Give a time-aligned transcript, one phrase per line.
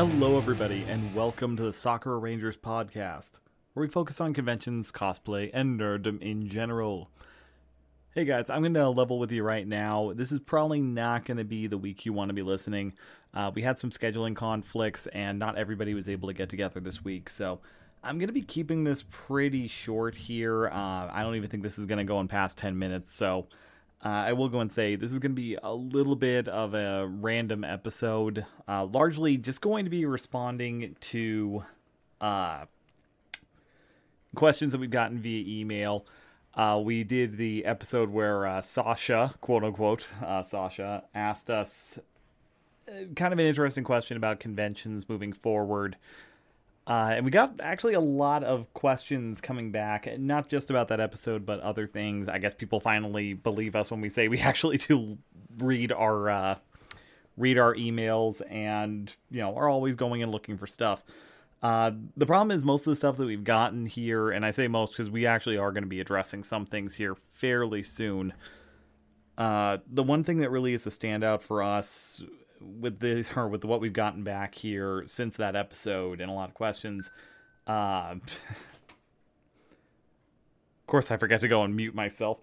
[0.00, 3.32] Hello, everybody, and welcome to the Sakura Rangers podcast,
[3.74, 7.10] where we focus on conventions, cosplay, and nerddom in general.
[8.14, 10.14] Hey guys, I'm going to level with you right now.
[10.16, 12.94] This is probably not going to be the week you want to be listening.
[13.34, 17.04] Uh, we had some scheduling conflicts, and not everybody was able to get together this
[17.04, 17.60] week, so
[18.02, 20.68] I'm going to be keeping this pretty short here.
[20.68, 23.48] Uh, I don't even think this is going to go in past 10 minutes, so
[24.04, 26.74] uh, I will go and say this is going to be a little bit of
[26.74, 31.64] a random episode, uh, largely just going to be responding to
[32.20, 32.64] uh,
[34.34, 36.06] questions that we've gotten via email.
[36.54, 41.98] Uh, we did the episode where uh, Sasha, quote unquote, uh, Sasha, asked us
[43.14, 45.96] kind of an interesting question about conventions moving forward.
[46.86, 50.98] Uh, and we got actually a lot of questions coming back, not just about that
[50.98, 52.28] episode, but other things.
[52.28, 55.18] I guess people finally believe us when we say we actually do
[55.58, 56.54] read our uh,
[57.36, 61.02] read our emails and you know are always going and looking for stuff.
[61.62, 64.66] Uh, the problem is most of the stuff that we've gotten here, and I say
[64.66, 68.32] most because we actually are going to be addressing some things here fairly soon.
[69.36, 72.22] Uh, the one thing that really is a standout for us
[72.60, 76.48] with this or with what we've gotten back here since that episode and a lot
[76.48, 77.10] of questions.
[77.66, 78.20] Uh, of
[80.86, 82.38] course, I forgot to go and mute myself.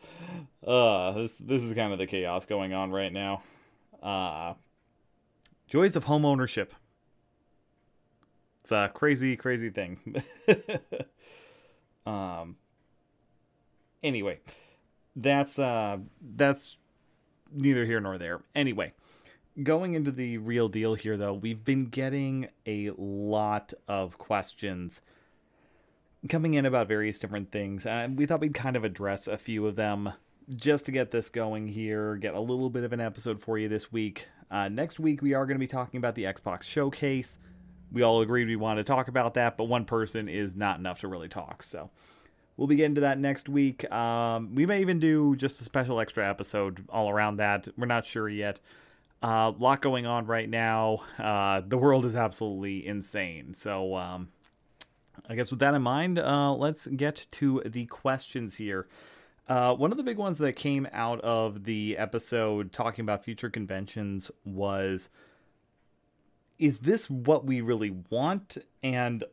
[0.65, 3.43] Uh, this this is kind of the chaos going on right now.
[4.01, 4.53] Uh,
[5.67, 6.73] joys of home ownership.
[8.61, 10.23] It's a crazy, crazy thing.
[12.05, 12.57] um.
[14.03, 14.39] Anyway,
[15.15, 15.97] that's uh,
[16.35, 16.77] that's
[17.52, 18.41] neither here nor there.
[18.55, 18.93] Anyway
[19.61, 25.02] going into the real deal here, though, we've been getting a lot of questions
[26.30, 27.86] coming in about various different things.
[27.86, 30.14] And we thought we'd kind of address a few of them
[30.55, 33.67] just to get this going here, get a little bit of an episode for you
[33.67, 34.27] this week.
[34.49, 37.37] Uh, next week, we are going to be talking about the Xbox Showcase.
[37.92, 41.02] We all agreed we want to talk about that, but one person is not enough
[41.02, 41.64] to really talk.
[41.64, 41.89] So
[42.55, 43.89] we'll be getting to that next week.
[43.92, 47.67] Um, we may even do just a special extra episode all around that.
[47.77, 48.60] We're not sure yet.
[49.23, 51.00] A uh, lot going on right now.
[51.17, 53.55] Uh, the world is absolutely insane.
[53.55, 54.30] So, um,
[55.28, 58.88] I guess with that in mind, uh, let's get to the questions here.
[59.50, 63.50] Uh, one of the big ones that came out of the episode talking about future
[63.50, 65.10] conventions was
[66.60, 68.58] Is this what we really want?
[68.84, 69.23] And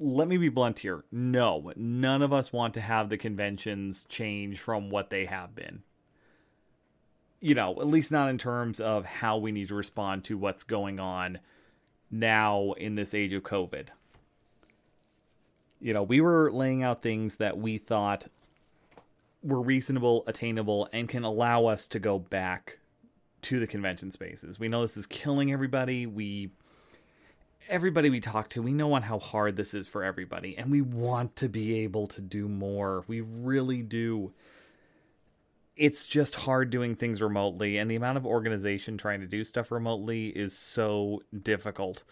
[0.00, 1.04] let me be blunt here.
[1.12, 5.84] No, none of us want to have the conventions change from what they have been
[7.42, 10.62] you know, at least not in terms of how we need to respond to what's
[10.62, 11.40] going on
[12.08, 13.88] now in this age of COVID.
[15.80, 18.28] You know, we were laying out things that we thought
[19.42, 22.78] were reasonable, attainable, and can allow us to go back
[23.42, 24.60] to the convention spaces.
[24.60, 26.06] We know this is killing everybody.
[26.06, 26.50] We
[27.68, 30.80] everybody we talk to, we know on how hard this is for everybody, and we
[30.80, 33.02] want to be able to do more.
[33.08, 34.32] We really do
[35.76, 39.70] it's just hard doing things remotely and the amount of organization trying to do stuff
[39.70, 42.04] remotely is so difficult.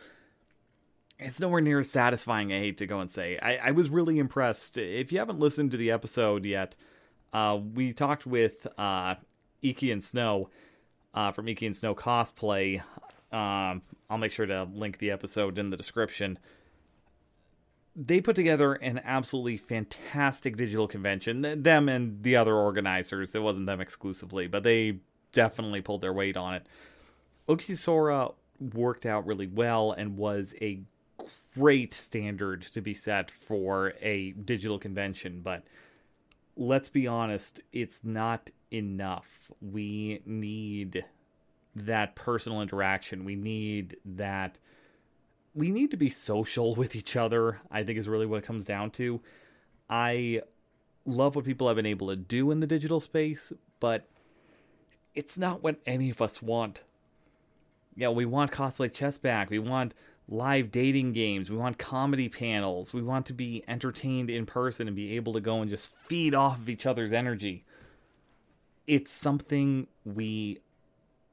[1.18, 3.38] It's nowhere near as satisfying i hate to go and say.
[3.40, 4.78] I, I was really impressed.
[4.78, 6.76] If you haven't listened to the episode yet
[7.32, 9.14] uh, we talked with uh,
[9.62, 10.50] iki and snow
[11.14, 12.82] uh, from iki and snow cosplay.
[13.32, 16.36] Um, i'll make sure to link the episode in the description
[17.96, 21.62] they put together an absolutely fantastic digital convention.
[21.62, 24.98] Them and the other organizers, it wasn't them exclusively, but they
[25.32, 26.66] definitely pulled their weight on it.
[27.48, 28.34] Okisora
[28.74, 30.80] worked out really well and was a
[31.54, 35.64] great standard to be set for a digital convention, but
[36.56, 39.50] let's be honest, it's not enough.
[39.60, 41.04] We need
[41.74, 43.24] that personal interaction.
[43.24, 44.58] We need that
[45.54, 48.64] we need to be social with each other, I think is really what it comes
[48.64, 49.20] down to.
[49.88, 50.40] I
[51.04, 54.06] love what people have been able to do in the digital space, but
[55.14, 56.82] it's not what any of us want.
[57.96, 59.50] Yeah, we want cosplay chess back.
[59.50, 59.94] We want
[60.28, 61.50] live dating games.
[61.50, 62.94] We want comedy panels.
[62.94, 66.34] We want to be entertained in person and be able to go and just feed
[66.34, 67.64] off of each other's energy.
[68.86, 70.60] It's something we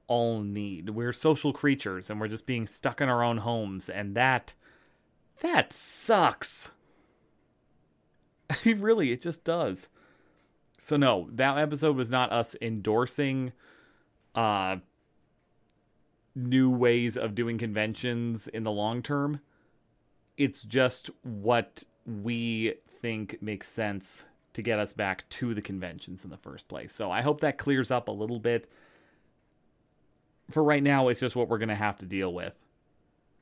[0.08, 0.90] all need.
[0.92, 4.54] We're social creatures and we're just being stuck in our own homes and that
[5.42, 6.72] that sucks.
[8.50, 9.90] I mean really, it just does.
[10.80, 13.54] So no, that episode was not us endorsing
[14.36, 14.78] uh
[16.36, 19.42] new ways of doing conventions in the long term.
[20.38, 26.30] It's just what we think makes sense to get us back to the conventions in
[26.30, 26.94] the first place.
[26.94, 28.70] So I hope that clears up a little bit
[30.50, 32.54] for right now, it's just what we're going to have to deal with.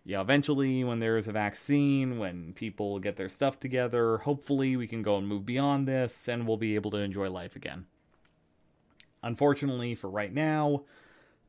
[0.05, 5.01] yeah, eventually, when there's a vaccine, when people get their stuff together, hopefully we can
[5.01, 7.85] go and move beyond this and we'll be able to enjoy life again.
[9.23, 10.83] Unfortunately, for right now,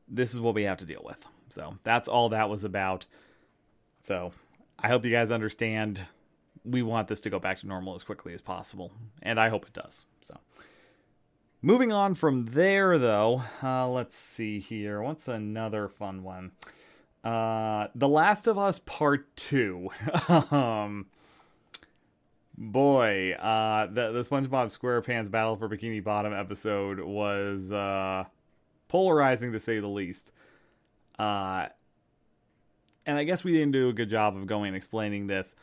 [0.07, 1.27] this is what we have to deal with.
[1.49, 3.05] So that's all that was about.
[4.01, 4.31] So
[4.79, 6.01] I hope you guys understand.
[6.63, 9.65] We want this to go back to normal as quickly as possible, and I hope
[9.65, 10.05] it does.
[10.21, 10.37] So,
[11.61, 15.01] moving on from there, though, uh, let's see here.
[15.01, 16.51] What's another fun one?
[17.23, 19.89] Uh, The Last of Us Part Two.
[20.29, 21.07] um,
[22.57, 28.25] boy, uh, the the SpongeBob SquarePants Battle for Bikini Bottom episode was uh,
[28.87, 30.31] polarizing to say the least.
[31.19, 31.67] Uh,
[33.05, 35.55] and I guess we didn't do a good job of going and explaining this.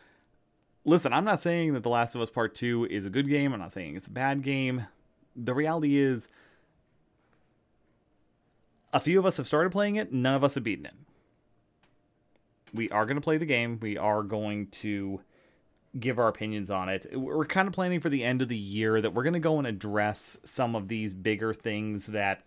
[0.84, 3.52] Listen, I'm not saying that The Last of Us Part 2 is a good game.
[3.52, 4.86] I'm not saying it's a bad game.
[5.36, 6.28] The reality is,
[8.92, 10.94] a few of us have started playing it, none of us have beaten it.
[12.72, 13.78] We are going to play the game.
[13.80, 15.20] We are going to
[15.98, 17.06] give our opinions on it.
[17.12, 19.58] We're kind of planning for the end of the year that we're going to go
[19.58, 22.42] and address some of these bigger things that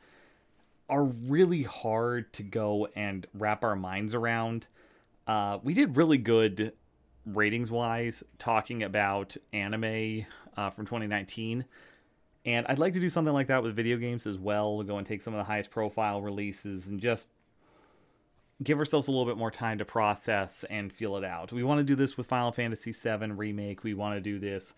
[0.90, 4.68] are really hard to go and wrap our minds around.
[5.26, 6.74] Uh, we did really good
[7.26, 10.26] ratings wise talking about anime
[10.56, 11.66] uh, from 2019.
[12.48, 14.82] And I'd like to do something like that with video games as well.
[14.82, 17.30] Go and take some of the highest profile releases and just
[18.64, 21.52] give ourselves a little bit more time to process and feel it out.
[21.52, 23.84] We want to do this with Final Fantasy VII Remake.
[23.84, 24.74] We want to do this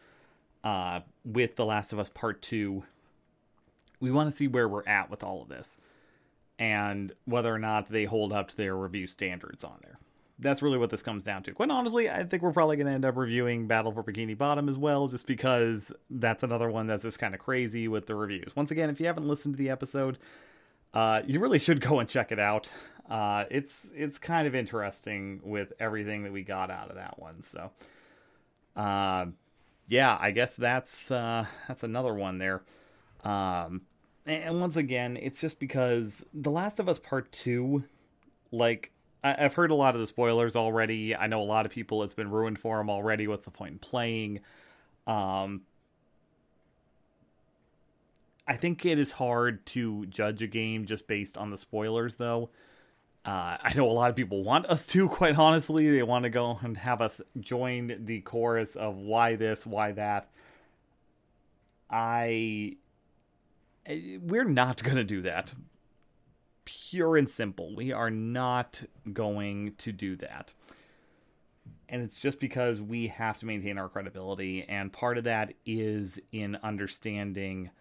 [0.63, 2.83] uh, with The Last of Us Part 2.
[3.99, 5.77] We want to see where we're at with all of this
[6.57, 9.99] and whether or not they hold up to their review standards on there
[10.39, 11.51] that's really what this comes down to.
[11.51, 14.69] Quite honestly, I think we're probably going to end up reviewing Battle for Bikini Bottom
[14.69, 18.55] as well, just because that's another one that's just kind of crazy with the reviews.
[18.55, 20.17] Once again, if you haven't listened to the episode,
[20.93, 22.69] uh, you really should go and check it out.
[23.09, 27.41] Uh, it's it's kind of interesting with everything that we got out of that one.
[27.41, 27.71] So,
[28.75, 29.25] uh,
[29.87, 32.61] yeah, I guess that's uh, that's another one there.
[33.23, 33.81] Um,
[34.25, 37.83] and once again, it's just because The Last of Us Part Two,
[38.51, 38.91] like
[39.23, 41.15] I, have heard a lot of the spoilers already.
[41.15, 43.27] I know a lot of people it's been ruined for them already.
[43.27, 44.39] What's the point in playing?
[45.07, 45.61] Um,
[48.47, 52.49] I think it is hard to judge a game just based on the spoilers, though.
[53.25, 55.89] Uh, I know a lot of people want us to, quite honestly.
[55.91, 60.27] They want to go and have us join the chorus of why this, why that.
[61.89, 62.77] I.
[63.85, 65.53] Eh, we're not going to do that
[66.69, 67.75] pure and simple.
[67.75, 70.53] We are not going to do that.
[71.87, 74.63] And it's just because we have to maintain our credibility.
[74.63, 77.71] And part of that is in understanding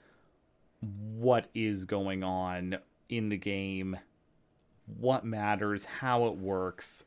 [0.80, 3.98] what is going on in the game,
[4.98, 7.04] what matters, how it works.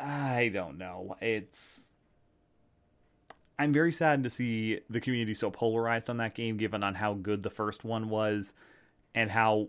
[0.00, 1.16] I don't know.
[1.20, 1.92] It's.
[3.58, 7.12] I'm very saddened to see the community so polarized on that game, given on how
[7.12, 8.54] good the first one was
[9.14, 9.68] and how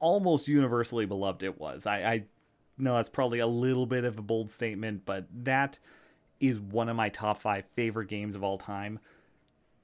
[0.00, 1.86] almost universally beloved it was.
[1.86, 2.24] I, I
[2.78, 5.78] know that's probably a little bit of a bold statement, but that
[6.40, 8.98] is one of my top five favorite games of all time.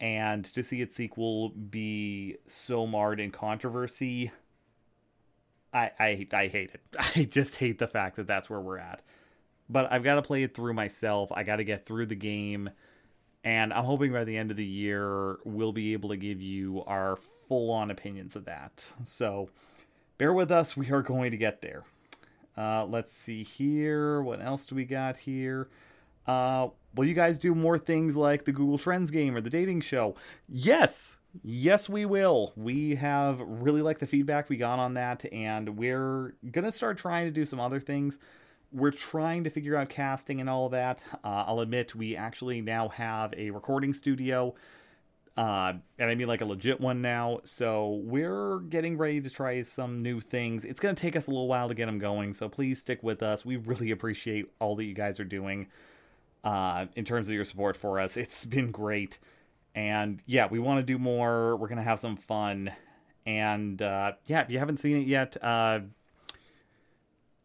[0.00, 4.32] And to see its sequel be so marred in controversy,
[5.72, 6.80] I, I, I hate it.
[7.16, 9.02] I just hate the fact that that's where we're at.
[9.68, 11.30] But I've got to play it through myself.
[11.32, 12.70] I got to get through the game.
[13.44, 16.82] And I'm hoping by the end of the year, we'll be able to give you
[16.86, 17.16] our
[17.48, 18.84] full on opinions of that.
[19.04, 19.48] So
[20.20, 20.76] bear with us.
[20.76, 21.82] We are going to get there.
[22.54, 24.20] Uh, let's see here.
[24.20, 25.70] What else do we got here?
[26.26, 29.80] Uh, will you guys do more things like the Google Trends game or the dating
[29.80, 30.14] show?
[30.46, 31.16] Yes.
[31.42, 32.52] Yes, we will.
[32.54, 37.24] We have really liked the feedback we got on that, and we're to start trying
[37.26, 38.18] to do some other things.
[38.72, 41.02] We're trying to figure out casting and all that.
[41.24, 44.54] Uh, I'll admit, we actually now have a recording studio
[45.36, 47.40] uh, and I mean like a legit one now.
[47.44, 50.64] So we're getting ready to try some new things.
[50.64, 52.34] It's going to take us a little while to get them going.
[52.34, 53.44] So please stick with us.
[53.44, 55.68] We really appreciate all that you guys are doing
[56.44, 58.16] uh, in terms of your support for us.
[58.16, 59.18] It's been great.
[59.74, 61.56] And yeah, we want to do more.
[61.56, 62.72] We're going to have some fun.
[63.24, 65.80] And uh, yeah, if you haven't seen it yet, uh,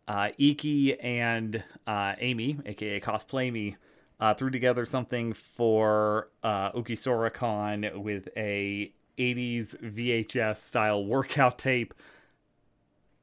[0.07, 3.75] uh, Iki and uh, Amy, aka Cosplay Me,
[4.19, 11.93] uh, threw together something for uh, UkiSoraCon with a 80s VHS style workout tape.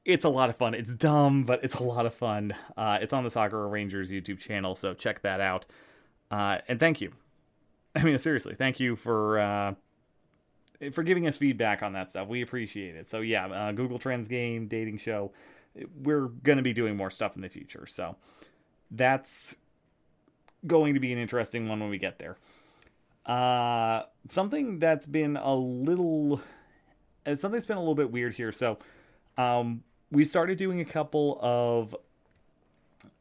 [0.05, 0.75] It's a lot of fun.
[0.75, 2.55] It's dumb, but it's a lot of fun.
[2.77, 5.65] Uh, it's on the Sakura Rangers YouTube channel, so check that out.
[6.31, 7.13] Uh, and thank you.
[7.95, 9.75] I mean, seriously, thank you for uh,
[10.93, 12.27] for giving us feedback on that stuff.
[12.27, 13.07] We appreciate it.
[13.07, 15.33] So yeah, uh, Google Trends game, dating show.
[16.03, 17.87] we're to be doing more stuff in the future.
[17.87, 18.17] So
[18.91, 19.55] that's
[20.67, 22.37] going to be an interesting one when we get there.
[23.27, 26.41] Uh, something that's been a little,
[27.27, 28.53] uh, something's been a little bit weird here.
[28.53, 28.79] So,
[29.39, 31.97] um, we started doing a couple of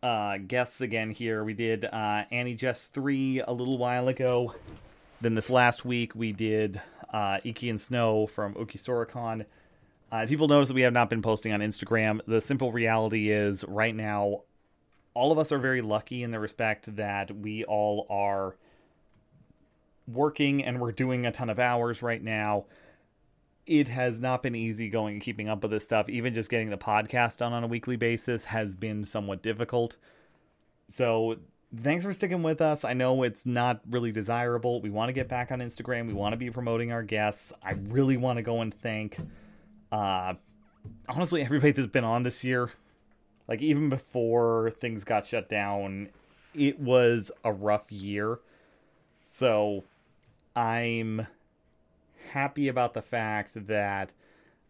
[0.03, 1.43] uh, guests again here.
[1.43, 4.55] We did uh, Annie Jess 3 a little while ago.
[5.21, 6.81] Then this last week we did
[7.13, 9.45] uh, Iki and Snow from UkiSoraCon.
[10.11, 12.19] Uh, people notice that we have not been posting on Instagram.
[12.27, 14.41] The simple reality is, right now,
[15.13, 18.55] all of us are very lucky in the respect that we all are
[20.07, 22.65] working and we're doing a ton of hours right now.
[23.65, 26.09] It has not been easy going and keeping up with this stuff.
[26.09, 29.97] Even just getting the podcast done on a weekly basis has been somewhat difficult.
[30.89, 31.37] So,
[31.83, 32.83] thanks for sticking with us.
[32.83, 34.81] I know it's not really desirable.
[34.81, 36.07] We want to get back on Instagram.
[36.07, 37.53] We want to be promoting our guests.
[37.63, 39.17] I really want to go and thank,
[39.91, 40.33] uh,
[41.07, 42.71] honestly, everybody that's been on this year.
[43.47, 46.09] Like, even before things got shut down,
[46.53, 48.39] it was a rough year.
[49.27, 49.83] So,
[50.55, 51.27] I'm
[52.31, 54.13] happy about the fact that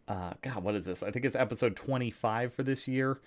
[0.07, 1.03] uh god what is this?
[1.03, 3.19] I think it's episode 25 for this year.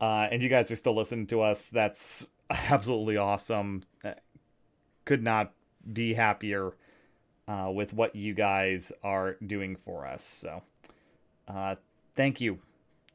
[0.00, 1.70] Uh and you guys are still listening to us.
[1.70, 3.82] That's absolutely awesome.
[4.04, 4.12] Uh,
[5.04, 5.52] could not
[5.92, 6.72] be happier
[7.48, 10.22] uh with what you guys are doing for us.
[10.22, 10.62] So
[11.48, 11.76] uh
[12.14, 12.58] thank you.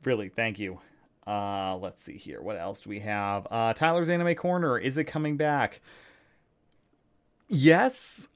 [0.03, 0.79] Really thank you
[1.27, 5.03] uh let's see here what else do we have uh tyler's anime corner is it
[5.05, 5.79] coming back
[7.47, 8.27] yes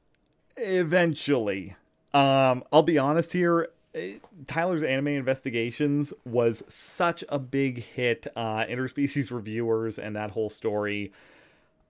[0.57, 1.75] eventually
[2.15, 3.67] um, I'll be honest here.
[3.93, 4.13] Eh,
[4.47, 8.25] Tyler's Anime Investigations was such a big hit.
[8.37, 11.11] Uh, interspecies reviewers and that whole story.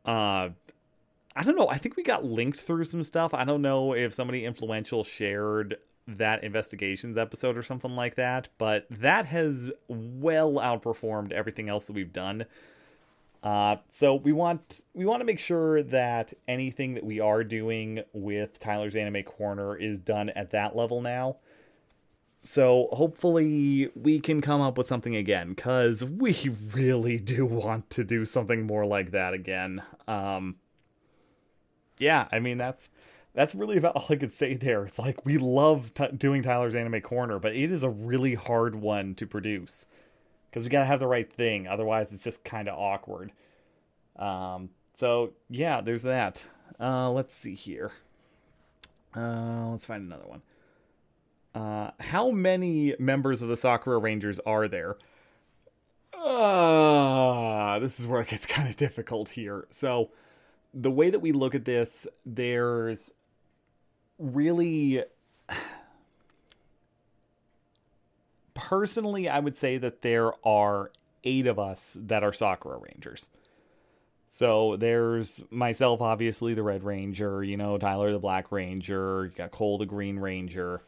[0.03, 0.49] Uh,
[1.35, 1.69] I don't know.
[1.69, 3.35] I think we got linked through some stuff.
[3.35, 8.85] I don't know if somebody influential shared that investigations episode or something like that, but
[8.89, 12.45] that has well outperformed everything else that we've done.
[13.43, 18.01] Uh, so we want we want to make sure that anything that we are doing
[18.11, 21.37] with Tyler's Anime Corner is done at that level now.
[22.39, 28.03] So hopefully we can come up with something again cuz we really do want to
[28.03, 29.83] do something more like that again.
[30.07, 30.55] Um
[31.99, 32.89] Yeah, I mean that's
[33.35, 34.85] that's really about all I could say there.
[34.85, 38.75] It's like we love t- doing Tyler's Anime Corner, but it is a really hard
[38.75, 39.85] one to produce
[40.49, 41.67] because we got to have the right thing.
[41.67, 43.31] Otherwise, it's just kind of awkward.
[44.15, 46.45] Um, so yeah, there's that.
[46.79, 47.91] Uh, let's see here.
[49.15, 50.41] Uh, let's find another one.
[51.53, 54.97] Uh, how many members of the Sakura Rangers are there?
[56.13, 59.67] Uh, this is where it gets kind of difficult here.
[59.69, 60.11] So,
[60.73, 63.13] the way that we look at this, there's
[64.17, 65.03] really
[68.53, 70.91] personally, I would say that there are
[71.23, 73.29] eight of us that are Sakura Rangers.
[74.29, 79.51] So there's myself, obviously, the Red Ranger, you know, Tyler, the Black Ranger, you got
[79.51, 80.81] Cole, the Green Ranger,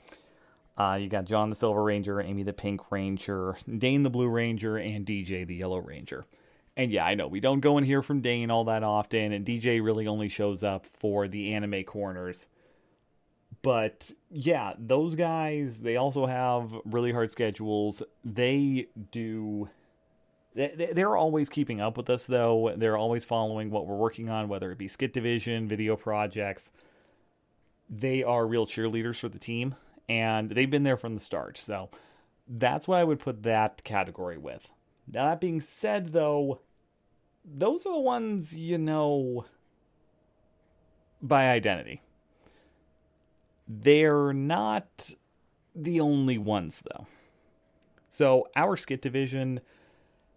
[0.78, 4.78] uh, you got John, the Silver Ranger, Amy, the Pink Ranger, Dane, the Blue Ranger,
[4.78, 6.26] and DJ, the Yellow Ranger.
[6.76, 9.46] And yeah, I know we don't go and hear from Dane all that often, and
[9.46, 12.48] DJ really only shows up for the anime corners
[13.62, 18.04] but yeah, those guys, they also have really hard schedules.
[18.24, 19.70] They do.
[20.56, 22.74] They're always keeping up with us, though.
[22.76, 26.72] They're always following what we're working on, whether it be skit division, video projects.
[27.90, 29.76] They are real cheerleaders for the team,
[30.10, 31.58] and they've been there from the start.
[31.58, 31.90] So
[32.48, 34.68] that's what I would put that category with.
[35.12, 36.62] Now, that being said, though,
[37.46, 39.46] those are the ones you know
[41.22, 42.02] by identity.
[43.68, 45.14] They're not
[45.76, 47.08] the only ones, though.
[48.10, 49.62] So, our skit division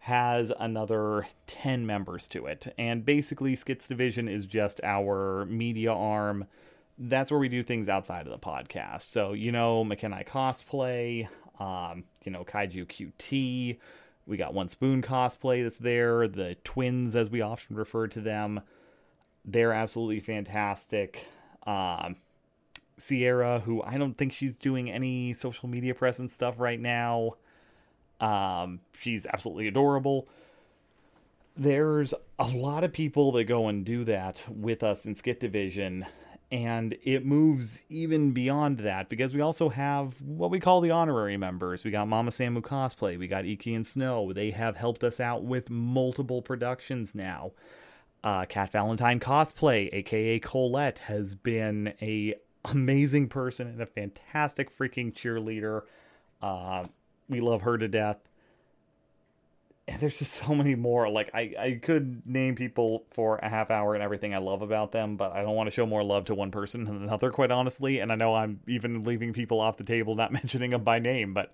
[0.00, 2.72] has another 10 members to it.
[2.78, 6.46] And basically, Skits Division is just our media arm.
[6.98, 9.02] That's where we do things outside of the podcast.
[9.02, 13.78] So, you know, McKenna Cosplay, um, you know, Kaiju QT.
[14.26, 16.26] We got One Spoon Cosplay that's there.
[16.28, 18.60] The twins, as we often refer to them,
[19.44, 21.26] they're absolutely fantastic.
[21.66, 22.16] Um,
[23.00, 27.34] Sierra, who I don't think she's doing any social media presence stuff right now.
[28.20, 30.28] Um, she's absolutely adorable.
[31.56, 36.06] There's a lot of people that go and do that with us in Skit Division,
[36.52, 41.36] and it moves even beyond that because we also have what we call the honorary
[41.36, 41.84] members.
[41.84, 44.32] We got Mama Samu Cosplay, we got Iki and Snow.
[44.32, 47.52] They have helped us out with multiple productions now.
[48.22, 55.12] Uh, Cat Valentine Cosplay, aka Colette, has been a amazing person and a fantastic freaking
[55.12, 55.82] cheerleader.
[56.42, 56.84] Uh,
[57.28, 58.18] we love her to death.
[59.88, 61.08] and there's just so many more.
[61.08, 64.92] Like I, I could name people for a half hour and everything I love about
[64.92, 67.50] them, but I don't want to show more love to one person than another, quite
[67.50, 67.98] honestly.
[67.98, 71.34] And I know I'm even leaving people off the table, not mentioning them by name,
[71.34, 71.52] but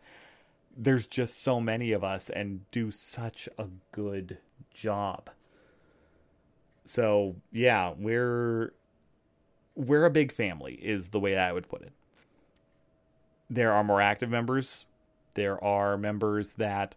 [0.76, 4.38] there's just so many of us and do such a good
[4.74, 5.30] job.
[6.84, 8.72] So yeah, we're
[9.76, 11.92] we're a big family is the way I would put it.
[13.48, 14.86] There are more active members.
[15.34, 16.96] There are members that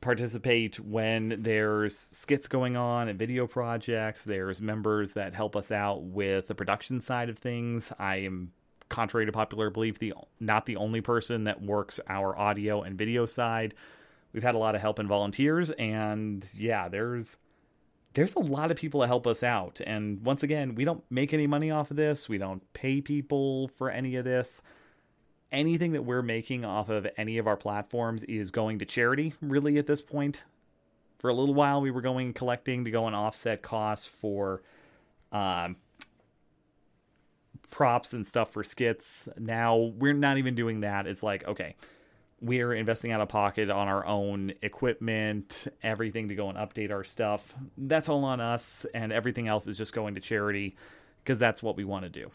[0.00, 4.24] participate when there's skits going on and video projects.
[4.24, 7.92] There's members that help us out with the production side of things.
[7.98, 8.52] I am,
[8.88, 13.24] contrary to popular belief, the not the only person that works our audio and video
[13.24, 13.74] side.
[14.32, 17.36] We've had a lot of help and volunteers, and yeah, there's
[18.14, 19.80] there's a lot of people to help us out.
[19.86, 22.28] And once again, we don't make any money off of this.
[22.28, 24.62] We don't pay people for any of this.
[25.50, 29.78] Anything that we're making off of any of our platforms is going to charity, really,
[29.78, 30.44] at this point.
[31.18, 34.62] For a little while, we were going collecting to go and offset costs for
[35.30, 35.76] um,
[37.70, 39.28] props and stuff for skits.
[39.38, 41.06] Now we're not even doing that.
[41.06, 41.76] It's like, okay,
[42.42, 47.04] we're investing out of pocket on our own equipment, everything to go and update our
[47.04, 47.54] stuff.
[47.78, 50.76] That's all on us, and everything else is just going to charity
[51.22, 52.30] because that's what we want to do.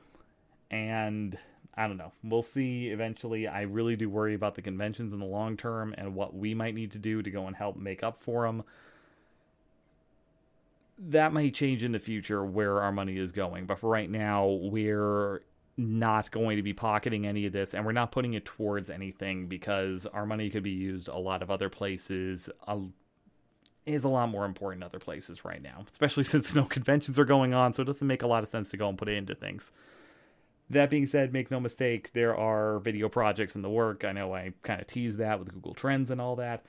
[0.71, 1.37] And
[1.75, 2.13] I don't know.
[2.23, 3.47] We'll see eventually.
[3.47, 6.73] I really do worry about the conventions in the long term and what we might
[6.73, 8.63] need to do to go and help make up for them.
[10.97, 14.47] That might change in the future where our money is going, but for right now,
[14.47, 15.41] we're
[15.77, 19.47] not going to be pocketing any of this and we're not putting it towards anything
[19.47, 22.77] because our money could be used a lot of other places uh,
[23.85, 27.53] is a lot more important other places right now especially since no conventions are going
[27.53, 29.35] on so it doesn't make a lot of sense to go and put it into
[29.35, 29.71] things.
[30.69, 34.03] That being said make no mistake there are video projects in the work.
[34.03, 36.65] I know i kind of teased that with google trends and all that.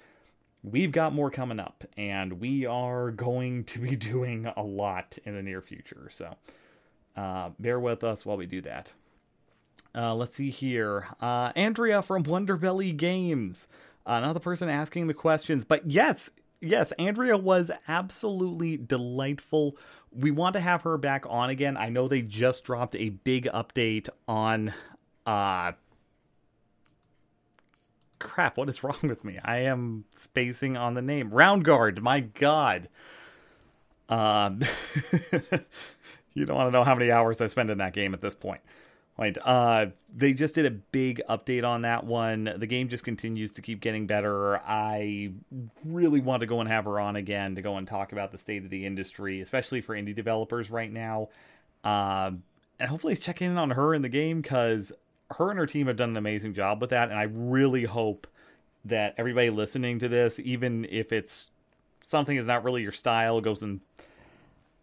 [0.63, 5.35] We've got more coming up and we are going to be doing a lot in
[5.35, 6.37] the near future so
[7.19, 8.93] uh, bear with us while we do that.
[9.95, 11.09] Uh, let's see here.
[11.21, 13.67] Uh, Andrea from Wonderbelly Games,
[14.07, 15.65] another person asking the questions.
[15.65, 19.77] But yes, yes, Andrea was absolutely delightful.
[20.13, 21.77] We want to have her back on again.
[21.77, 24.73] I know they just dropped a big update on.
[25.27, 25.73] Uh,
[28.21, 29.41] crap, what is wrong with me?
[29.45, 31.31] I am spacing on the name.
[31.31, 32.89] Roundguard, my god.
[34.09, 34.61] Um,
[36.39, 38.35] you don't want to know how many hours I spend in that game at this
[38.35, 38.61] point.
[39.19, 39.37] Right.
[39.45, 42.55] Uh, they just did a big update on that one.
[42.57, 44.59] The game just continues to keep getting better.
[44.59, 45.33] I
[45.85, 48.39] really want to go and have her on again to go and talk about the
[48.39, 51.31] state of the industry, especially for indie developers right now.
[51.83, 52.31] Uh,
[52.79, 54.93] and hopefully check in on her in the game because
[55.33, 57.11] her and her team have done an amazing job with that.
[57.11, 58.29] And I really hope
[58.85, 61.51] that everybody listening to this, even if it's
[62.01, 63.81] something that's not really your style, goes and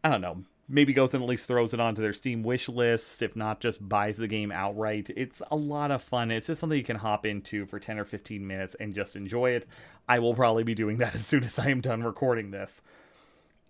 [0.03, 3.21] I don't know, maybe goes and at least throws it onto their Steam wish list,
[3.21, 5.09] if not just buys the game outright.
[5.15, 6.31] It's a lot of fun.
[6.31, 9.51] It's just something you can hop into for 10 or 15 minutes and just enjoy
[9.51, 9.67] it.
[10.09, 12.81] I will probably be doing that as soon as I am done recording this.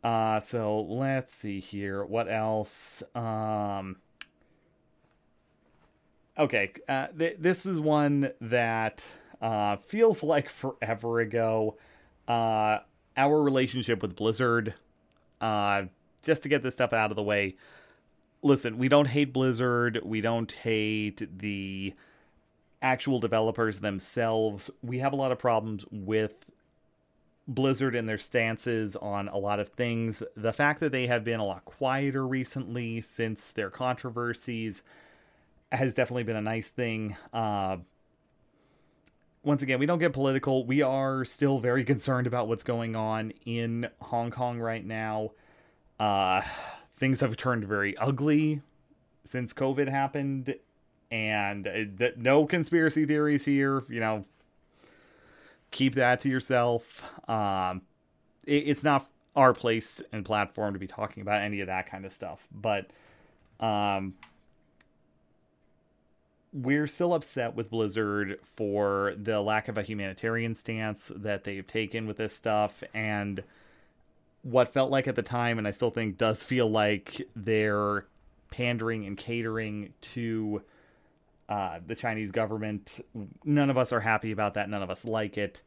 [0.04, 2.06] Uh, so let's see here.
[2.06, 3.04] What else?
[3.14, 3.98] Um,
[6.38, 9.04] okay, uh, th- this is one that
[9.42, 11.78] uh, feels like forever ago.
[12.28, 12.80] Uh,
[13.18, 14.76] our relationship with Blizzard.
[15.42, 15.84] Uh,
[16.26, 17.56] just to get this stuff out of the way.
[18.42, 20.02] Listen, we don't hate Blizzard.
[20.04, 21.94] We don't hate the
[22.82, 24.70] actual developers themselves.
[24.84, 26.46] We have a lot of problems with
[27.48, 30.24] Blizzard and their stances on a lot of things.
[30.36, 34.84] The fact that they have been a lot quieter recently since their controversies
[35.72, 37.16] has definitely been a nice thing.
[37.34, 37.78] Uh,
[39.44, 40.66] once again, we don't get political.
[40.66, 45.32] We are still very concerned about what's going on in Hong Kong right now.
[46.00, 46.42] Uh,
[46.98, 48.62] things have turned very ugly
[49.24, 50.56] since COVID happened,
[51.12, 53.84] and uh, no conspiracy theories here.
[53.90, 54.26] You know,
[55.72, 57.04] keep that to yourself.
[57.30, 57.82] Um,
[58.46, 62.06] it, it's not our place and platform to be talking about any of that kind
[62.06, 62.90] of stuff, but
[63.60, 64.14] um,
[66.54, 72.08] we're still upset with Blizzard for the lack of a humanitarian stance that they've taken
[72.08, 73.44] with this stuff and
[74.46, 78.06] what felt like at the time, and I still think does feel like they're
[78.52, 80.62] pandering and catering to
[81.50, 83.04] uh, the Chinese government.
[83.44, 84.70] None of us are happy about that.
[84.70, 85.62] None of us like it.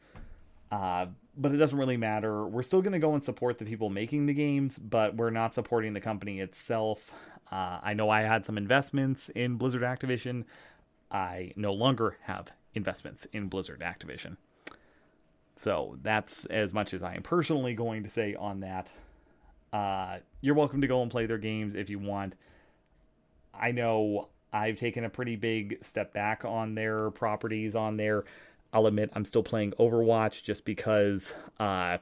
[0.71, 2.47] Uh, but it doesn't really matter.
[2.47, 5.55] We're still going to go and support the people making the games, but we're not
[5.55, 7.13] supporting the company itself.
[7.51, 10.45] Uh, I know I had some investments in Blizzard Activision.
[11.11, 14.37] I no longer have investments in Blizzard Activision.
[15.59, 18.93] So that's as much as I am personally going to say on that.
[19.73, 22.37] Uh, you're welcome to go and play their games if you want.
[23.53, 28.25] I know I've taken a pretty big step back on their properties on there.
[28.73, 31.99] I'll admit I'm still playing Overwatch just because uh,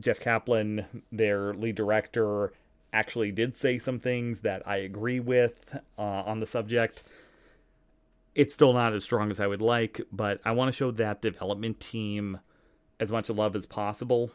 [0.00, 2.52] Jeff Kaplan, their lead director,
[2.92, 7.04] actually did say some things that I agree with uh, on the subject.
[8.34, 11.22] It's still not as strong as I would like, but I want to show that
[11.22, 12.40] development team
[13.00, 14.30] as much love as possible.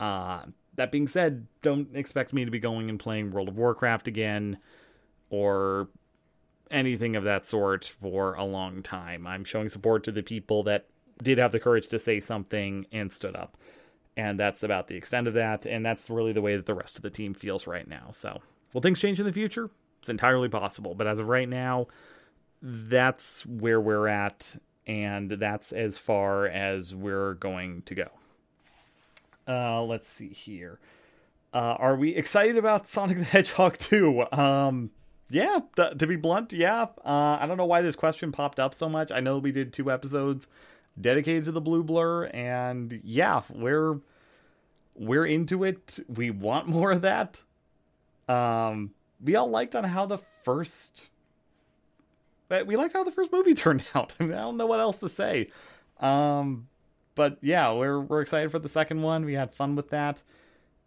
[0.00, 0.42] Uh,
[0.76, 4.58] that being said, don't expect me to be going and playing World of Warcraft again
[5.30, 5.88] or
[6.70, 9.26] anything of that sort for a long time.
[9.26, 10.86] I'm showing support to the people that
[11.22, 13.56] did have the courage to say something and stood up.
[14.16, 15.66] And that's about the extent of that.
[15.66, 18.08] And that's really the way that the rest of the team feels right now.
[18.12, 18.40] So,
[18.72, 19.70] will things change in the future?
[19.98, 20.94] It's entirely possible.
[20.94, 21.88] But as of right now,
[22.62, 24.56] that's where we're at.
[24.86, 28.08] And that's as far as we're going to go.
[29.48, 30.78] Uh, let's see here.
[31.52, 34.26] Uh, are we excited about Sonic the Hedgehog 2?
[34.32, 34.90] Um,
[35.30, 36.86] yeah, th- to be blunt, yeah.
[37.04, 39.10] Uh, I don't know why this question popped up so much.
[39.10, 40.46] I know we did two episodes
[41.00, 44.00] dedicated to the blue blur, and yeah, we're
[44.94, 45.98] we're into it.
[46.08, 47.40] We want more of that.
[48.28, 51.10] Um, we all liked on how the first
[52.48, 54.14] we liked how the first movie turned out.
[54.20, 55.48] I, mean, I don't know what else to say.
[56.00, 56.68] Um,
[57.14, 59.24] but yeah, we're we're excited for the second one.
[59.24, 60.22] We had fun with that.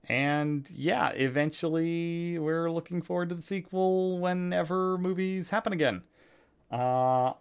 [0.08, 6.04] And yeah, eventually we're looking forward to the sequel whenever movies happen again.
[6.72, 7.34] Uh,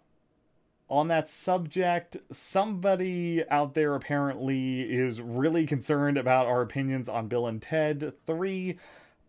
[0.89, 7.47] on that subject, somebody out there apparently is really concerned about our opinions on Bill
[7.47, 8.77] and Ted 3.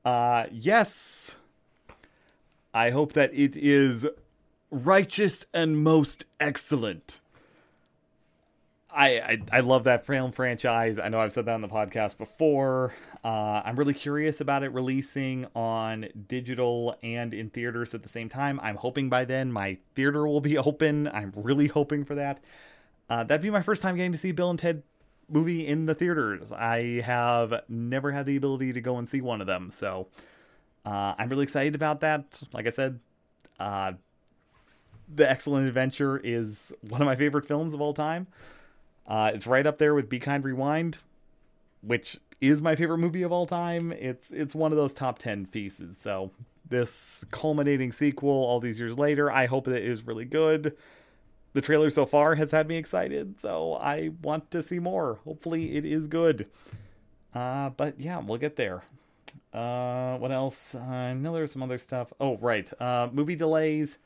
[0.05, 1.37] Uh, yes,
[2.73, 4.07] I hope that it is
[4.71, 7.21] righteous and most excellent.
[8.93, 10.99] I, I, I love that film franchise.
[10.99, 12.93] I know I've said that on the podcast before.
[13.25, 18.29] Uh, I'm really curious about it releasing on digital and in theaters at the same
[18.29, 18.59] time.
[18.61, 21.07] I'm hoping by then my theater will be open.
[21.09, 22.43] I'm really hoping for that.
[23.09, 24.83] Uh, that'd be my first time getting to see Bill and Ted
[25.29, 26.51] movie in the theaters.
[26.53, 30.09] I have never had the ability to go and see one of them, so
[30.85, 32.43] uh, I'm really excited about that.
[32.53, 33.01] Like I said,
[33.59, 33.93] uh,
[35.13, 38.27] The Excellent Adventure is one of my favorite films of all time.
[39.07, 40.99] Uh, it's right up there with Be Kind Rewind,
[41.83, 43.93] which is my favorite movie of all time.
[43.93, 45.99] It's it's one of those top ten pieces.
[45.99, 46.31] So
[46.69, 50.77] this culminating sequel, all these years later, I hope it is really good.
[51.53, 55.19] The trailer so far has had me excited, so I want to see more.
[55.25, 56.47] Hopefully, it is good.
[57.35, 58.85] Uh, but yeah, we'll get there.
[59.53, 60.77] Uh, what else?
[60.77, 62.13] Uh, I know there's some other stuff.
[62.21, 62.71] Oh, right.
[62.81, 63.99] Uh, movie delays.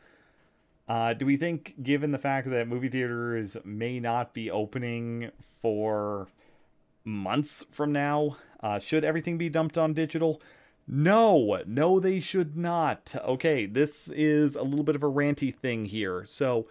[0.87, 5.31] Uh, do we think, given the fact that movie theaters may not be opening
[5.62, 6.29] for
[7.05, 10.42] months from now, uh, should everything be dumped on digital?
[10.87, 13.14] No, no, they should not.
[13.25, 16.25] Okay, this is a little bit of a ranty thing here.
[16.27, 16.66] So,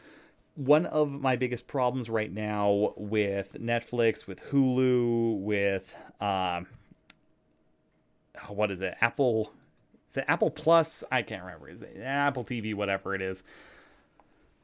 [0.55, 6.61] one of my biggest problems right now with Netflix, with Hulu, with uh,
[8.47, 8.95] what is it?
[9.01, 9.51] Apple.
[10.07, 11.03] Is it Apple Plus?
[11.11, 11.69] I can't remember.
[11.69, 12.75] Is it Apple TV?
[12.75, 13.43] Whatever it is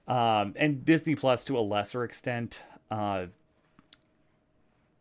[0.10, 2.64] um, and Disney Plus to a lesser extent.
[2.90, 3.28] Uh,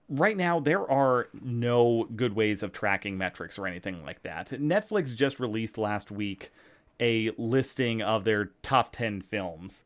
[0.09, 4.51] right now, there are no good ways of tracking metrics or anything like that.
[4.51, 6.53] Netflix just released last week
[7.01, 9.83] a listing of their top 10 films,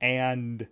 [0.00, 0.68] and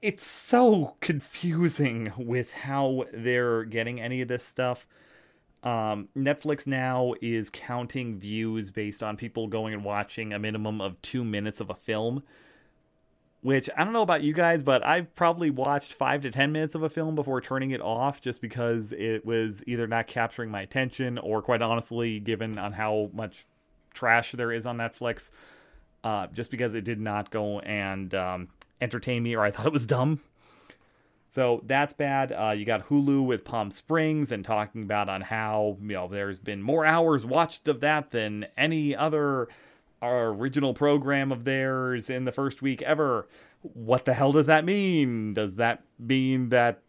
[0.00, 4.86] it's so confusing with how they're getting any of this stuff.
[5.62, 11.00] Um, Netflix now is counting views based on people going and watching a minimum of
[11.02, 12.22] two minutes of a film.
[13.42, 16.76] Which I don't know about you guys, but I've probably watched five to 10 minutes
[16.76, 20.62] of a film before turning it off just because it was either not capturing my
[20.62, 23.44] attention or, quite honestly, given on how much
[23.94, 25.32] trash there is on Netflix,
[26.04, 28.48] uh, just because it did not go and um,
[28.80, 30.20] entertain me or I thought it was dumb.
[31.32, 32.30] So that's bad.
[32.30, 36.38] Uh, you got Hulu with Palm Springs and talking about on how you know there's
[36.38, 39.48] been more hours watched of that than any other
[40.02, 43.26] uh, original program of theirs in the first week ever.
[43.62, 45.32] What the hell does that mean?
[45.32, 46.82] Does that mean that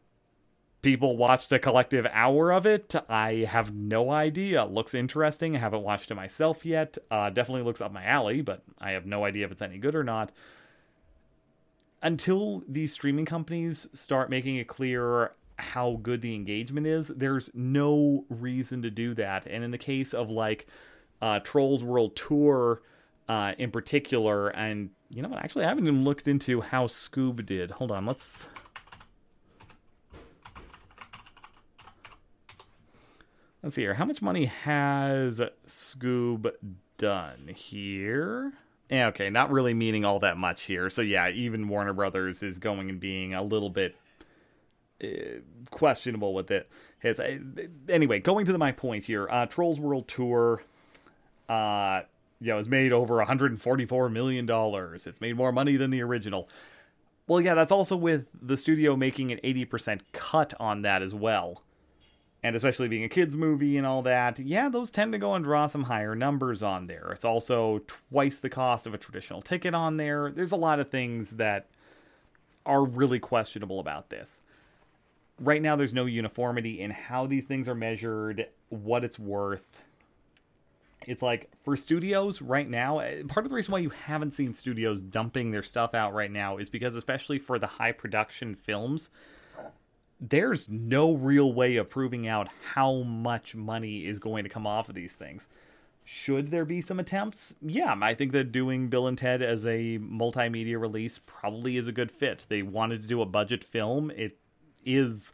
[0.82, 2.93] people watched a collective hour of it?
[3.08, 4.65] I have no idea.
[4.65, 5.56] Looks interesting.
[5.56, 6.97] I haven't watched it myself yet.
[7.10, 9.95] Uh, definitely looks up my alley, but I have no idea if it's any good
[9.95, 10.34] or not
[12.03, 18.25] until these streaming companies start making it clear how good the engagement is, there's no
[18.29, 19.47] reason to do that.
[19.47, 20.67] And in the case of like
[21.21, 22.81] uh, Trolls World Tour
[23.29, 25.39] uh, in particular, and you know what?
[25.43, 27.71] Actually, I haven't even looked into how Scoob did.
[27.71, 28.49] Hold on, let's.
[33.61, 33.93] Let's see here.
[33.93, 36.51] How much money has Scoob
[36.97, 38.51] done here?
[38.89, 40.89] Yeah, okay, not really meaning all that much here.
[40.89, 43.96] So yeah, even Warner Brothers is going and being a little bit
[45.04, 45.08] uh,
[45.72, 46.69] questionable with it.
[47.00, 47.38] His uh,
[47.89, 49.28] anyway, going to my point here.
[49.30, 50.63] Uh, Trolls World Tour,
[51.50, 52.02] uh,
[52.39, 55.08] you made over 144 million dollars.
[55.08, 56.50] It's made more money than the original.
[57.26, 61.62] Well, yeah, that's also with the studio making an 80% cut on that as well.
[62.43, 65.45] And especially being a kids movie and all that, yeah, those tend to go and
[65.45, 67.10] draw some higher numbers on there.
[67.13, 70.29] It's also twice the cost of a traditional ticket on there.
[70.29, 71.67] There's a lot of things that
[72.65, 74.41] are really questionable about this.
[75.39, 79.82] Right now, there's no uniformity in how these things are measured, what it's worth.
[81.08, 84.53] It's like for studios right now, eh, part of the reason why you haven't seen
[84.53, 89.10] studios dumping their stuff out right now is because, especially for the high production films,
[90.29, 94.88] there's no real way of proving out how much money is going to come off
[94.88, 95.49] of these things.
[96.05, 97.55] Should there be some attempts?
[97.62, 101.93] Yeah, I think that doing Bill and Ted as a multimedia release probably is a
[101.93, 102.45] good fit.
[102.47, 104.12] They wanted to do a budget film.
[104.12, 104.38] It
[104.86, 105.33] is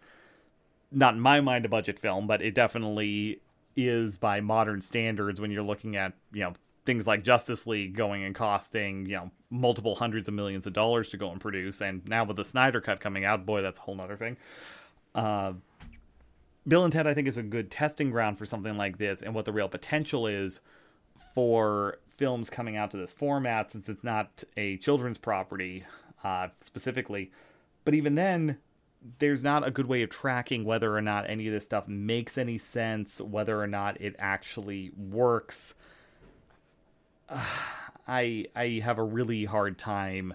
[0.91, 3.41] not in my mind a budget film, but it definitely
[3.75, 6.54] is by modern standards when you're looking at, you know,
[6.86, 11.10] things like Justice League going and costing, you know, multiple hundreds of millions of dollars
[11.10, 11.82] to go and produce.
[11.82, 14.38] And now with the Snyder Cut coming out, boy, that's a whole nother thing.
[15.13, 15.54] Uh,
[16.67, 19.34] Bill and Ted, I think, is a good testing ground for something like this and
[19.34, 20.62] what the real potential is
[21.34, 25.84] for films coming out to this format since it's not a children's property
[26.24, 27.32] uh, specifically.
[27.86, 28.58] But even then,
[29.19, 32.38] there's not a good way of tracking whether or not any of this stuff makes
[32.38, 35.74] any sense, whether or not it actually works.
[37.28, 37.45] Uh,
[38.08, 40.34] I I have a really hard time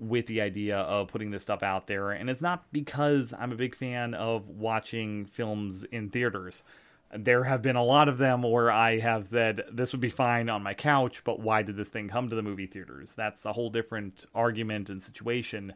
[0.00, 3.56] with the idea of putting this stuff out there, and it's not because I'm a
[3.56, 6.64] big fan of watching films in theaters.
[7.12, 10.48] There have been a lot of them where I have said this would be fine
[10.48, 13.14] on my couch, but why did this thing come to the movie theaters?
[13.14, 15.74] That's a whole different argument and situation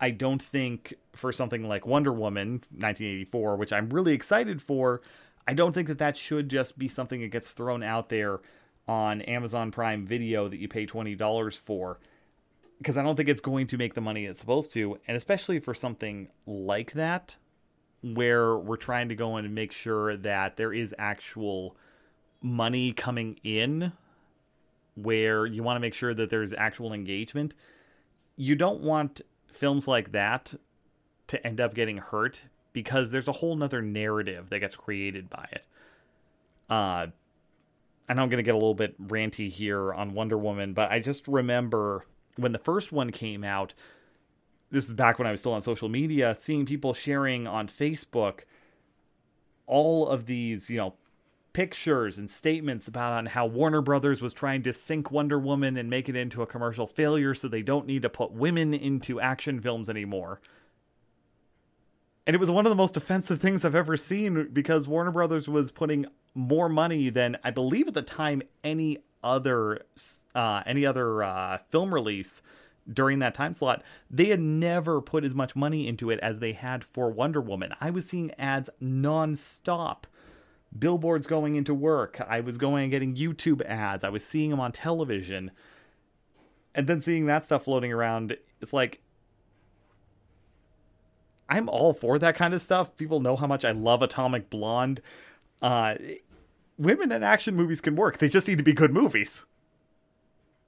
[0.00, 5.00] I don't think for something like Wonder Woman 1984, which I'm really excited for,
[5.48, 8.40] I don't think that that should just be something that gets thrown out there
[8.88, 11.98] on Amazon Prime Video that you pay $20 for
[12.78, 15.60] because I don't think it's going to make the money it's supposed to, and especially
[15.60, 17.36] for something like that
[18.02, 21.76] where we're trying to go in and make sure that there is actual
[22.42, 23.92] money coming in
[24.94, 27.54] where you want to make sure that there's actual engagement.
[28.36, 30.54] You don't want films like that
[31.28, 35.48] to end up getting hurt because there's a whole nother narrative that gets created by
[35.50, 35.66] it.
[36.68, 37.06] Uh,
[38.14, 41.00] Know I'm going to get a little bit ranty here on Wonder Woman, but I
[41.00, 43.74] just remember when the first one came out,
[44.70, 48.40] this is back when I was still on social media, seeing people sharing on Facebook
[49.66, 50.94] all of these, you know,
[51.52, 55.88] pictures and statements about on how Warner Brothers was trying to sink Wonder Woman and
[55.88, 59.60] make it into a commercial failure so they don't need to put women into action
[59.60, 60.40] films anymore.
[62.26, 65.48] And it was one of the most offensive things I've ever seen because Warner Brothers
[65.48, 69.80] was putting more money than I believe at the time any other
[70.34, 72.42] uh, any other uh, film release
[72.92, 73.82] during that time slot.
[74.10, 77.74] They had never put as much money into it as they had for Wonder Woman.
[77.80, 80.04] I was seeing ads nonstop
[80.78, 82.20] billboards going into work.
[82.28, 84.04] I was going and getting YouTube ads.
[84.04, 85.50] I was seeing them on television.
[86.74, 89.00] And then seeing that stuff floating around, it's like
[91.48, 92.96] I'm all for that kind of stuff.
[92.96, 95.00] People know how much I love Atomic Blonde.
[95.62, 95.94] Uh,
[96.78, 98.18] women in action movies can work.
[98.18, 99.46] They just need to be good movies.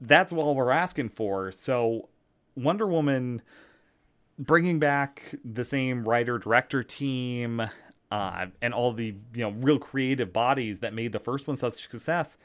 [0.01, 1.51] That's all we're asking for.
[1.53, 2.09] So,
[2.57, 3.43] Wonder Woman
[4.39, 7.69] bringing back the same writer director team
[8.11, 11.75] uh, and all the you know real creative bodies that made the first one such
[11.75, 12.37] a success.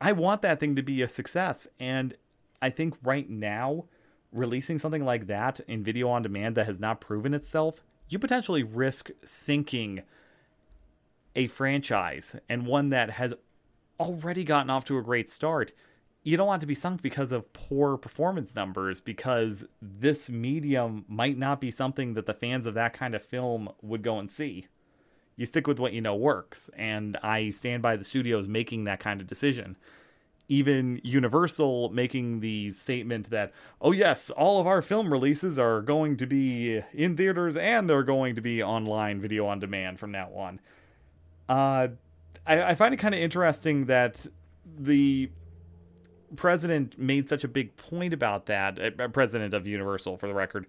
[0.00, 2.14] I want that thing to be a success, and
[2.60, 3.84] I think right now
[4.32, 8.62] releasing something like that in video on demand that has not proven itself, you potentially
[8.62, 10.02] risk sinking
[11.34, 13.34] a franchise and one that has
[13.98, 15.72] already gotten off to a great start
[16.24, 21.36] you don't want to be sunk because of poor performance numbers because this medium might
[21.36, 24.66] not be something that the fans of that kind of film would go and see.
[25.36, 29.00] You stick with what you know works, and I stand by the studios making that
[29.00, 29.76] kind of decision.
[30.48, 36.16] Even Universal making the statement that, oh, yes, all of our film releases are going
[36.18, 40.30] to be in theaters and they're going to be online video on demand from now
[40.34, 40.60] on.
[41.52, 41.88] Uh,
[42.46, 44.26] I, I find it kind of interesting that
[44.78, 45.30] the
[46.34, 50.66] president made such a big point about that, uh, president of Universal for the record,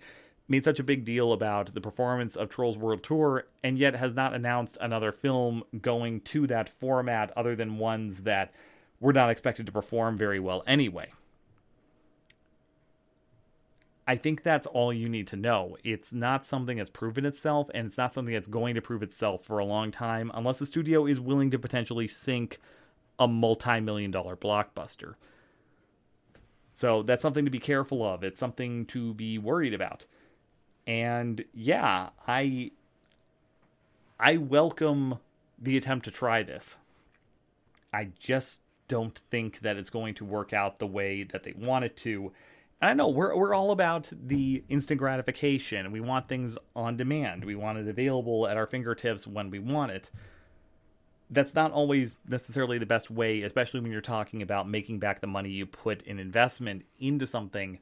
[0.49, 4.13] made such a big deal about the performance of Trolls World Tour and yet has
[4.13, 8.53] not announced another film going to that format other than ones that
[8.99, 11.09] were not expected to perform very well anyway.
[14.05, 15.77] I think that's all you need to know.
[15.83, 19.45] It's not something that's proven itself, and it's not something that's going to prove itself
[19.45, 22.59] for a long time unless the studio is willing to potentially sink
[23.17, 25.15] a multi million dollar blockbuster.
[26.75, 28.23] So that's something to be careful of.
[28.23, 30.05] It's something to be worried about.
[30.85, 32.71] And yeah, I
[34.19, 35.19] I welcome
[35.57, 36.77] the attempt to try this.
[37.93, 41.85] I just don't think that it's going to work out the way that they want
[41.85, 42.33] it to
[42.83, 45.89] and I know we're we're all about the instant gratification.
[45.93, 47.45] We want things on demand.
[47.45, 50.11] We want it available at our fingertips when we want it.
[51.29, 55.27] That's not always necessarily the best way, especially when you're talking about making back the
[55.27, 57.79] money you put in investment into something.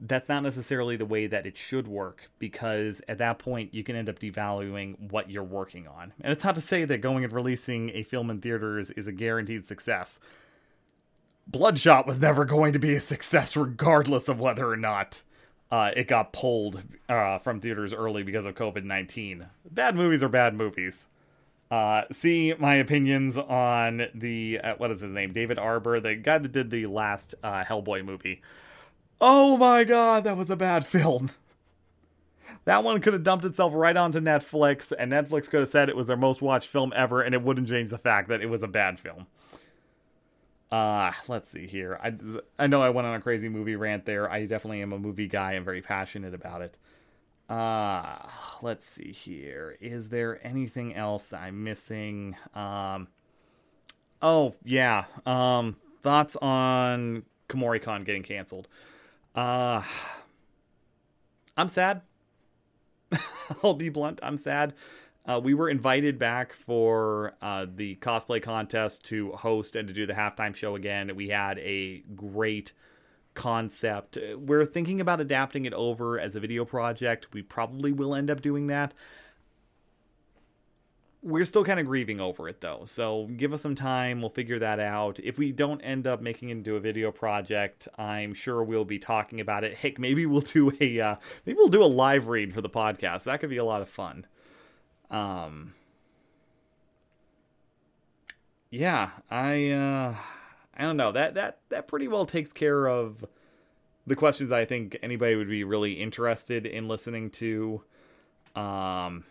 [0.00, 3.94] That's not necessarily the way that it should work because at that point you can
[3.94, 6.14] end up devaluing what you're working on.
[6.22, 9.12] And it's not to say that going and releasing a film in theaters is a
[9.12, 10.18] guaranteed success
[11.50, 15.22] Bloodshot was never going to be a success, regardless of whether or not
[15.68, 19.46] uh, it got pulled uh, from theaters early because of COVID 19.
[19.68, 21.08] Bad movies are bad movies.
[21.68, 25.32] Uh, see my opinions on the, uh, what is his name?
[25.32, 28.42] David Harbour, the guy that did the last uh, Hellboy movie.
[29.20, 31.30] Oh my god, that was a bad film.
[32.64, 35.96] That one could have dumped itself right onto Netflix, and Netflix could have said it
[35.96, 38.62] was their most watched film ever, and it wouldn't change the fact that it was
[38.62, 39.26] a bad film.
[40.70, 41.98] Uh, let's see here.
[42.02, 42.14] I,
[42.58, 44.30] I know I went on a crazy movie rant there.
[44.30, 45.52] I definitely am a movie guy.
[45.52, 46.78] I'm very passionate about it.
[47.48, 48.28] Uh,
[48.62, 49.76] let's see here.
[49.80, 52.36] Is there anything else that I'm missing?
[52.54, 53.08] Um,
[54.22, 55.06] oh, yeah.
[55.26, 58.68] Um, thoughts on Kumoricon getting canceled.
[59.34, 59.82] Uh,
[61.56, 62.02] I'm sad.
[63.64, 64.20] I'll be blunt.
[64.22, 64.72] I'm sad.
[65.30, 70.04] Uh, we were invited back for uh, the cosplay contest to host and to do
[70.04, 71.14] the halftime show again.
[71.14, 72.72] We had a great
[73.34, 74.18] concept.
[74.36, 77.32] We're thinking about adapting it over as a video project.
[77.32, 78.92] We probably will end up doing that.
[81.22, 84.20] We're still kind of grieving over it though, so give us some time.
[84.20, 85.20] We'll figure that out.
[85.20, 88.98] If we don't end up making it into a video project, I'm sure we'll be
[88.98, 89.76] talking about it.
[89.76, 91.16] Heck, maybe we'll do a uh,
[91.46, 93.24] maybe we'll do a live read for the podcast.
[93.24, 94.26] That could be a lot of fun.
[95.10, 95.74] Um,
[98.70, 100.14] yeah, I uh,
[100.76, 103.24] I don't know that that that pretty well takes care of
[104.06, 107.82] the questions I think anybody would be really interested in listening to.
[108.54, 109.24] Um,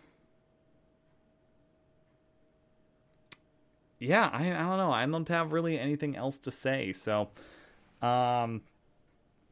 [3.99, 4.91] yeah, I I don't know.
[4.91, 6.91] I don't have really anything else to say.
[6.93, 7.29] So,
[8.01, 8.61] um,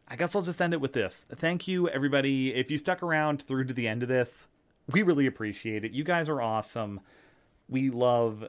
[0.08, 1.28] I guess I'll just end it with this.
[1.30, 2.54] Thank you, everybody.
[2.54, 4.48] If you stuck around through to the end of this,
[4.92, 5.92] we really appreciate it.
[5.92, 7.02] You guys are awesome.
[7.68, 8.48] We love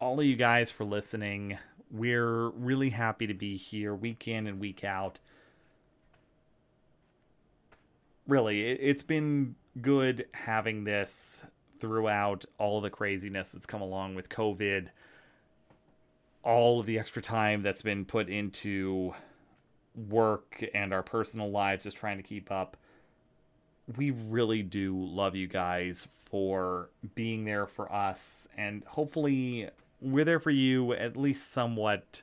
[0.00, 1.58] all of you guys for listening.
[1.90, 5.18] We're really happy to be here week in and week out.
[8.26, 11.44] Really, it's been good having this
[11.80, 14.88] throughout all the craziness that's come along with COVID,
[16.42, 19.14] all of the extra time that's been put into
[20.08, 22.76] work and our personal lives, just trying to keep up
[23.96, 29.68] we really do love you guys for being there for us and hopefully
[30.00, 32.22] we're there for you at least somewhat.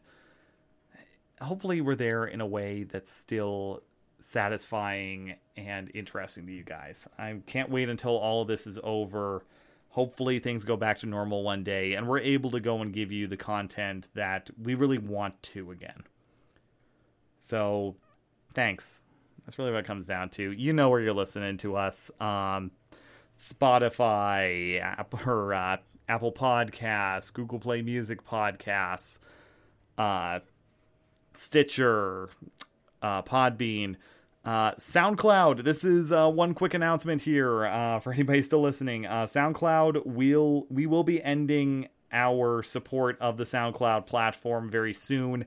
[1.42, 3.82] Hopefully we're there in a way that's still
[4.20, 7.08] satisfying and interesting to you guys.
[7.18, 9.44] I can't wait until all of this is over.
[9.90, 13.12] Hopefully things go back to normal one day and we're able to go and give
[13.12, 16.04] you the content that we really want to again.
[17.40, 17.96] So
[18.54, 19.04] thanks
[19.46, 20.52] that's really what it comes down to.
[20.52, 22.12] You know where you're listening to us.
[22.20, 22.72] Um,
[23.38, 25.78] Spotify, Apple, or, uh,
[26.08, 29.18] Apple Podcasts, Google Play Music Podcasts,
[29.98, 30.40] uh,
[31.34, 32.30] Stitcher,
[33.02, 33.96] uh, Podbean,
[34.44, 35.64] uh, SoundCloud.
[35.64, 39.04] This is uh, one quick announcement here uh, for anybody still listening.
[39.04, 45.46] SoundCloud will we will be ending our support of the SoundCloud platform very soon.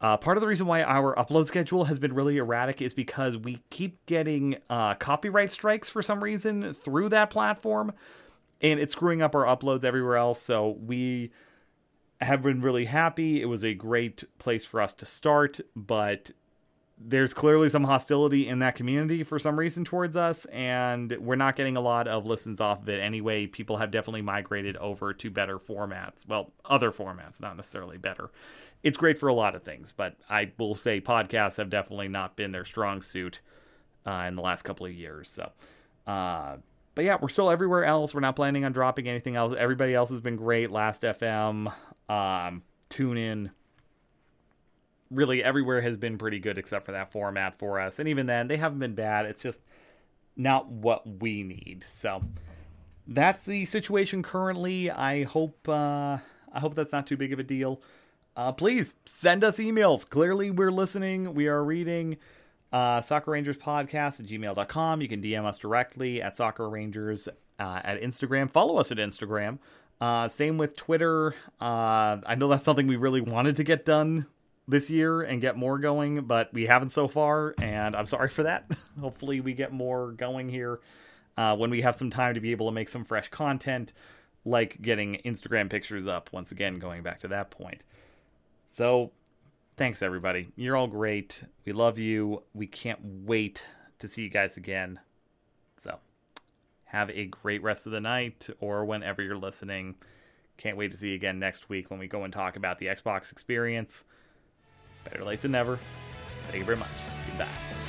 [0.00, 3.36] Uh, part of the reason why our upload schedule has been really erratic is because
[3.36, 7.92] we keep getting uh, copyright strikes for some reason through that platform,
[8.60, 10.40] and it's screwing up our uploads everywhere else.
[10.40, 11.30] So we
[12.20, 13.42] have been really happy.
[13.42, 16.30] It was a great place for us to start, but
[17.00, 21.56] there's clearly some hostility in that community for some reason towards us, and we're not
[21.56, 23.46] getting a lot of listens off of it anyway.
[23.46, 26.26] People have definitely migrated over to better formats.
[26.26, 28.30] Well, other formats, not necessarily better
[28.82, 32.36] it's great for a lot of things, but I will say podcasts have definitely not
[32.36, 33.40] been their strong suit.
[34.06, 35.28] uh, in the last couple of years.
[35.30, 35.50] So,
[36.06, 36.56] uh,
[36.94, 38.14] but yeah, we're still everywhere else.
[38.14, 39.54] We're not planning on dropping anything else.
[39.56, 40.70] Everybody else has been great.
[40.70, 41.72] Last FM,
[42.08, 43.50] um, TuneIn.
[45.10, 47.98] Really, everywhere has been pretty good except for that format for us.
[47.98, 49.26] And even then, they haven't been bad.
[49.26, 49.62] It's just
[50.36, 51.84] not what we need.
[51.84, 52.22] So
[53.06, 54.90] that's the situation currently.
[54.90, 56.18] I hope uh,
[56.52, 57.80] I hope that's not too big of a deal.
[58.38, 60.08] Uh, please send us emails.
[60.08, 61.34] Clearly, we're listening.
[61.34, 62.18] We are reading
[62.72, 65.02] uh, Sakura Rangers podcast at gmail.com.
[65.02, 67.26] You can DM us directly at Sakura Rangers
[67.58, 68.48] uh, at Instagram.
[68.48, 69.58] Follow us at Instagram.
[70.00, 71.34] Uh, same with Twitter.
[71.60, 74.26] Uh, I know that's something we really wanted to get done
[74.68, 78.44] this year and get more going, but we haven't so far, and I'm sorry for
[78.44, 78.70] that.
[79.00, 80.78] Hopefully, we get more going here
[81.36, 83.92] uh, when we have some time to be able to make some fresh content,
[84.44, 86.30] like getting Instagram pictures up.
[86.32, 87.82] Once again, going back to that point.
[88.68, 89.10] So
[89.76, 90.52] thanks everybody.
[90.54, 91.42] You're all great.
[91.64, 92.44] We love you.
[92.54, 93.64] We can't wait
[93.98, 95.00] to see you guys again.
[95.76, 95.98] So,
[96.84, 99.96] have a great rest of the night or whenever you're listening.
[100.56, 102.86] Can't wait to see you again next week when we go and talk about the
[102.86, 104.04] Xbox experience.
[105.04, 105.78] Better late than never.
[106.44, 106.88] Thank you very much.
[107.26, 107.87] Goodbye.